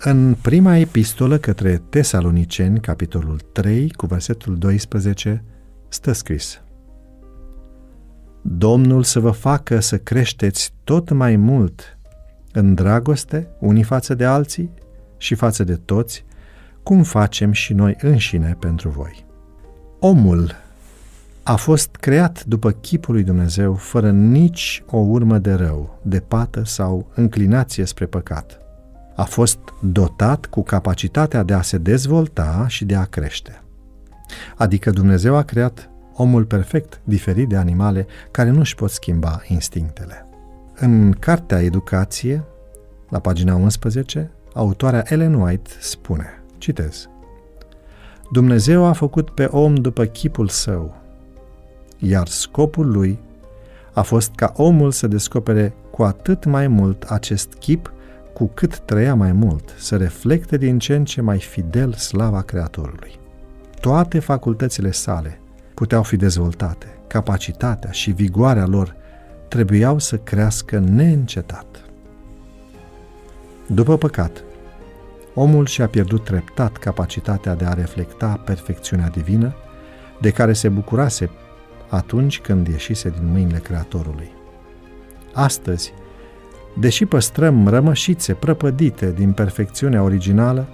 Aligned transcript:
În 0.00 0.34
prima 0.42 0.76
epistolă 0.76 1.38
către 1.38 1.82
Tesaloniceni, 1.88 2.80
capitolul 2.80 3.40
3, 3.52 3.90
cu 3.90 4.06
versetul 4.06 4.58
12, 4.58 5.44
stă 5.88 6.12
scris 6.12 6.60
Domnul 8.42 9.02
să 9.02 9.20
vă 9.20 9.30
facă 9.30 9.80
să 9.80 9.98
creșteți 9.98 10.72
tot 10.84 11.10
mai 11.10 11.36
mult 11.36 11.98
în 12.52 12.74
dragoste 12.74 13.48
unii 13.58 13.82
față 13.82 14.14
de 14.14 14.24
alții 14.24 14.70
și 15.16 15.34
față 15.34 15.64
de 15.64 15.74
toți, 15.74 16.24
cum 16.82 17.02
facem 17.02 17.52
și 17.52 17.72
noi 17.72 17.96
înșine 18.00 18.56
pentru 18.60 18.88
voi. 18.88 19.24
Omul 19.98 20.52
a 21.42 21.56
fost 21.56 21.96
creat 21.96 22.44
după 22.44 22.70
chipul 22.70 23.14
lui 23.14 23.24
Dumnezeu, 23.24 23.74
fără 23.74 24.10
nici 24.10 24.82
o 24.90 24.98
urmă 24.98 25.38
de 25.38 25.52
rău, 25.52 25.98
de 26.02 26.20
pată 26.20 26.64
sau 26.64 27.10
înclinație 27.14 27.84
spre 27.84 28.06
păcat. 28.06 28.67
A 29.18 29.24
fost 29.24 29.58
dotat 29.80 30.46
cu 30.46 30.62
capacitatea 30.62 31.42
de 31.42 31.54
a 31.54 31.62
se 31.62 31.78
dezvolta 31.78 32.64
și 32.68 32.84
de 32.84 32.94
a 32.94 33.04
crește. 33.04 33.62
Adică 34.56 34.90
Dumnezeu 34.90 35.36
a 35.36 35.42
creat 35.42 35.90
omul 36.14 36.44
perfect, 36.44 37.00
diferit 37.04 37.48
de 37.48 37.56
animale 37.56 38.06
care 38.30 38.50
nu 38.50 38.58
își 38.58 38.74
pot 38.74 38.90
schimba 38.90 39.42
instinctele. 39.48 40.26
În 40.74 41.12
cartea 41.12 41.62
Educație, 41.62 42.44
la 43.08 43.18
pagina 43.18 43.54
11, 43.54 44.30
autoarea 44.54 45.04
Ellen 45.06 45.34
White 45.34 45.70
spune, 45.80 46.42
citez, 46.58 47.08
Dumnezeu 48.32 48.84
a 48.84 48.92
făcut 48.92 49.30
pe 49.30 49.44
om 49.44 49.74
după 49.74 50.04
chipul 50.04 50.48
său, 50.48 50.96
iar 51.98 52.28
scopul 52.28 52.90
lui 52.90 53.18
a 53.92 54.02
fost 54.02 54.30
ca 54.34 54.52
omul 54.56 54.90
să 54.90 55.06
descopere 55.06 55.74
cu 55.90 56.02
atât 56.02 56.44
mai 56.44 56.68
mult 56.68 57.02
acest 57.02 57.52
chip 57.52 57.92
cu 58.38 58.50
cât 58.54 58.78
trăia 58.78 59.14
mai 59.14 59.32
mult, 59.32 59.74
să 59.78 59.96
reflecte 59.96 60.56
din 60.56 60.78
ce 60.78 60.94
în 60.94 61.04
ce 61.04 61.20
mai 61.20 61.38
fidel 61.38 61.92
slava 61.92 62.42
Creatorului. 62.42 63.18
Toate 63.80 64.18
facultățile 64.18 64.90
sale 64.90 65.40
puteau 65.74 66.02
fi 66.02 66.16
dezvoltate, 66.16 66.98
capacitatea 67.06 67.90
și 67.90 68.10
vigoarea 68.10 68.66
lor 68.66 68.96
trebuiau 69.48 69.98
să 69.98 70.16
crească 70.16 70.78
neîncetat. 70.78 71.66
După 73.66 73.96
păcat, 73.96 74.44
omul 75.34 75.66
și-a 75.66 75.88
pierdut 75.88 76.24
treptat 76.24 76.76
capacitatea 76.76 77.54
de 77.54 77.64
a 77.64 77.72
reflecta 77.72 78.42
perfecțiunea 78.44 79.08
divină 79.08 79.54
de 80.20 80.30
care 80.30 80.52
se 80.52 80.68
bucurase 80.68 81.30
atunci 81.88 82.40
când 82.40 82.66
ieșise 82.66 83.08
din 83.08 83.30
mâinile 83.30 83.58
Creatorului. 83.58 84.30
Astăzi, 85.32 85.92
deși 86.80 87.06
păstrăm 87.06 87.68
rămășițe 87.68 88.32
prăpădite 88.32 89.12
din 89.12 89.32
perfecțiunea 89.32 90.02
originală, 90.02 90.68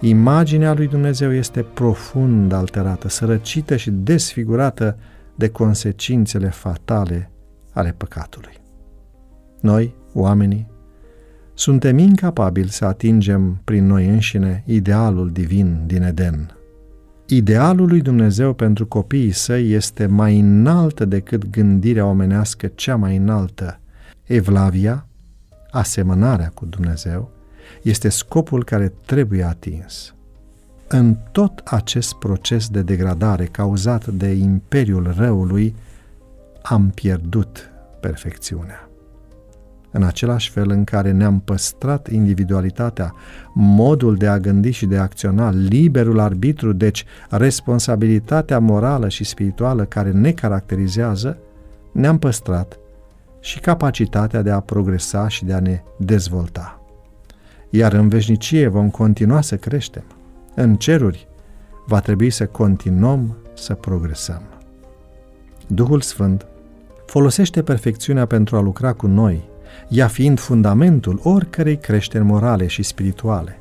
imaginea 0.00 0.74
lui 0.74 0.86
Dumnezeu 0.88 1.32
este 1.32 1.62
profund 1.62 2.52
alterată, 2.52 3.08
sărăcită 3.08 3.76
și 3.76 3.90
desfigurată 3.90 4.96
de 5.34 5.48
consecințele 5.48 6.48
fatale 6.48 7.30
ale 7.72 7.94
păcatului. 7.96 8.52
Noi, 9.60 9.94
oamenii, 10.12 10.70
suntem 11.54 11.98
incapabili 11.98 12.70
să 12.70 12.84
atingem 12.84 13.60
prin 13.64 13.86
noi 13.86 14.08
înșine 14.08 14.62
idealul 14.66 15.30
divin 15.30 15.82
din 15.86 16.02
Eden. 16.02 16.56
Idealul 17.26 17.88
lui 17.88 18.00
Dumnezeu 18.00 18.52
pentru 18.52 18.86
copiii 18.86 19.30
săi 19.30 19.72
este 19.72 20.06
mai 20.06 20.38
înaltă 20.38 21.04
decât 21.04 21.50
gândirea 21.50 22.06
omenească 22.06 22.66
cea 22.66 22.96
mai 22.96 23.16
înaltă. 23.16 23.80
Evlavia, 24.24 25.06
asemănarea 25.72 26.50
cu 26.54 26.64
Dumnezeu, 26.66 27.30
este 27.82 28.08
scopul 28.08 28.64
care 28.64 28.92
trebuie 29.06 29.44
atins. 29.44 30.14
În 30.88 31.16
tot 31.32 31.60
acest 31.64 32.14
proces 32.14 32.68
de 32.68 32.82
degradare 32.82 33.44
cauzat 33.44 34.06
de 34.06 34.26
imperiul 34.26 35.14
răului, 35.16 35.74
am 36.62 36.90
pierdut 36.94 37.70
perfecțiunea. 38.00 38.88
În 39.90 40.02
același 40.02 40.50
fel 40.50 40.70
în 40.70 40.84
care 40.84 41.10
ne-am 41.10 41.40
păstrat 41.40 42.08
individualitatea, 42.10 43.14
modul 43.54 44.16
de 44.16 44.26
a 44.26 44.38
gândi 44.38 44.70
și 44.70 44.86
de 44.86 44.96
a 44.96 45.02
acționa, 45.02 45.50
liberul 45.50 46.18
arbitru, 46.18 46.72
deci 46.72 47.04
responsabilitatea 47.30 48.58
morală 48.58 49.08
și 49.08 49.24
spirituală 49.24 49.84
care 49.84 50.10
ne 50.10 50.32
caracterizează, 50.32 51.38
ne-am 51.92 52.18
păstrat 52.18 52.78
și 53.42 53.60
capacitatea 53.60 54.42
de 54.42 54.50
a 54.50 54.60
progresa 54.60 55.28
și 55.28 55.44
de 55.44 55.52
a 55.52 55.60
ne 55.60 55.82
dezvolta. 55.96 56.80
Iar 57.70 57.92
în 57.92 58.08
veșnicie 58.08 58.66
vom 58.66 58.90
continua 58.90 59.40
să 59.40 59.56
creștem. 59.56 60.04
În 60.54 60.76
ceruri 60.76 61.26
va 61.86 62.00
trebui 62.00 62.30
să 62.30 62.46
continuăm 62.46 63.36
să 63.54 63.74
progresăm. 63.74 64.42
Duhul 65.66 66.00
Sfânt 66.00 66.46
folosește 67.06 67.62
perfecțiunea 67.62 68.26
pentru 68.26 68.56
a 68.56 68.60
lucra 68.60 68.92
cu 68.92 69.06
noi, 69.06 69.48
ea 69.88 70.06
fiind 70.06 70.38
fundamentul 70.38 71.20
oricărei 71.22 71.76
creșteri 71.76 72.24
morale 72.24 72.66
și 72.66 72.82
spirituale. 72.82 73.60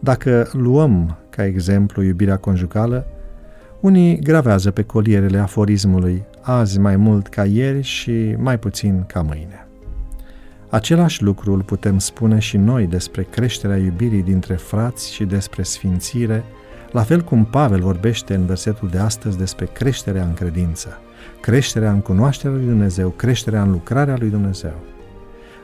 Dacă 0.00 0.48
luăm 0.52 1.16
ca 1.30 1.44
exemplu 1.44 2.02
iubirea 2.02 2.36
conjugală, 2.36 3.06
unii 3.80 4.18
gravează 4.18 4.70
pe 4.70 4.82
colierele 4.82 5.38
aforismului 5.38 6.24
azi 6.40 6.78
mai 6.78 6.96
mult 6.96 7.28
ca 7.28 7.44
ieri 7.44 7.82
și 7.82 8.34
mai 8.38 8.58
puțin 8.58 9.04
ca 9.06 9.22
mâine. 9.22 9.64
Același 10.70 11.22
lucru 11.22 11.52
îl 11.52 11.62
putem 11.62 11.98
spune 11.98 12.38
și 12.38 12.56
noi 12.56 12.86
despre 12.86 13.22
creșterea 13.22 13.76
iubirii 13.76 14.22
dintre 14.22 14.54
frați 14.54 15.12
și 15.12 15.24
despre 15.24 15.62
sfințire, 15.62 16.44
la 16.90 17.02
fel 17.02 17.20
cum 17.20 17.44
Pavel 17.44 17.80
vorbește 17.80 18.34
în 18.34 18.46
versetul 18.46 18.88
de 18.88 18.98
astăzi 18.98 19.38
despre 19.38 19.66
creșterea 19.66 20.24
în 20.24 20.34
credință, 20.34 20.98
creșterea 21.40 21.92
în 21.92 22.00
cunoașterea 22.00 22.56
lui 22.56 22.66
Dumnezeu, 22.66 23.08
creșterea 23.08 23.62
în 23.62 23.70
lucrarea 23.70 24.16
lui 24.18 24.28
Dumnezeu. 24.28 24.74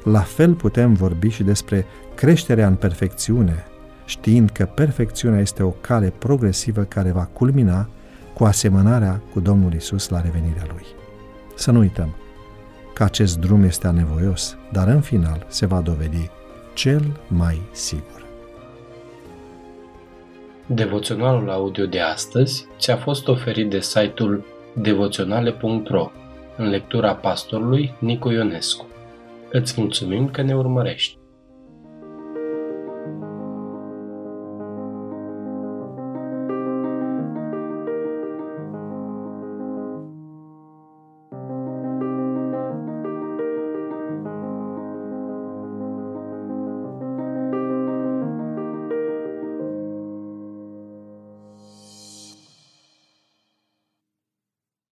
La 0.05 0.21
fel 0.21 0.55
putem 0.55 0.93
vorbi 0.93 1.29
și 1.29 1.43
despre 1.43 1.85
creșterea 2.15 2.67
în 2.67 2.75
perfecțiune, 2.75 3.65
știind 4.05 4.51
că 4.51 4.65
perfecțiunea 4.65 5.41
este 5.41 5.63
o 5.63 5.71
cale 5.71 6.13
progresivă 6.19 6.83
care 6.83 7.11
va 7.11 7.29
culmina 7.33 7.89
cu 8.37 8.45
asemănarea 8.45 9.23
cu 9.33 9.41
Domnul 9.41 9.73
Isus 9.73 10.09
la 10.09 10.21
revenirea 10.21 10.67
Lui. 10.73 10.85
Să 11.55 11.71
nu 11.71 11.79
uităm 11.79 12.17
că 12.95 13.05
acest 13.05 13.39
drum 13.39 13.63
este 13.63 13.87
anevoios, 13.87 14.57
dar 14.73 14.89
în 14.89 15.01
final 15.01 15.47
se 15.49 15.67
va 15.67 15.81
dovedi 15.81 16.31
cel 16.75 17.21
mai 17.29 17.61
sigur. 17.73 18.27
Devoționalul 20.67 21.51
audio 21.51 21.87
de 21.87 22.01
astăzi 22.01 22.67
ți-a 22.79 22.97
fost 22.97 23.29
oferit 23.29 23.71
de 23.71 23.81
site-ul 23.81 24.45
devoționale.ro 24.75 26.11
în 26.57 26.69
lectura 26.69 27.15
pastorului 27.15 27.95
Nicu 27.99 28.31
Ionescu. 28.31 28.87
Îți 29.51 29.81
mulțumim 29.81 30.29
că 30.29 30.43
ne 30.43 30.55
urmărești! 30.57 31.26